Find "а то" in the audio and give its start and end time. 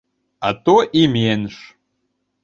0.47-0.75